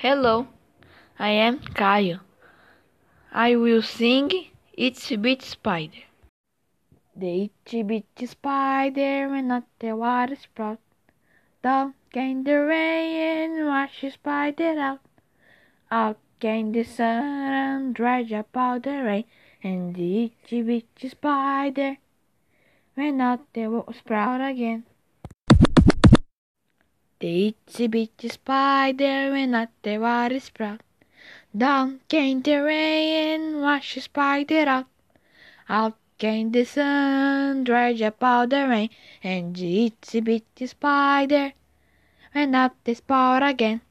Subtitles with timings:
[0.00, 0.46] Hello,
[1.18, 2.20] I am Caio.
[3.32, 4.30] I will sing
[4.78, 6.04] Itsy Bitsy Spider.
[7.16, 10.78] The itsy bitsy spider went up the water spout.
[11.64, 15.00] Down came the rain and washed the spider out.
[15.90, 19.24] Out came the sun and dried up all the rain.
[19.64, 21.96] And the itsy bitsy spider
[22.96, 24.84] went up the sprout again.
[27.28, 30.80] The itsy bitsy spider went up the water spout.
[31.54, 34.86] Down came the rain and washed the spider out.
[35.68, 38.88] Out came the sun, dried up all the rain,
[39.22, 41.52] and the itsy bitsy spider
[42.34, 43.82] went up the spout again.